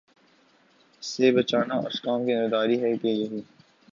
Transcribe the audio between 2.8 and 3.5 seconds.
ہے کہ یہی